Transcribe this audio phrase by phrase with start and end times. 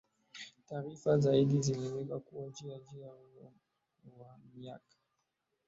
[0.65, 3.51] taarifa zaidi zinaeleza kuwa kijana huyo kijana huyo mwenye
[4.13, 4.95] umri wa miaka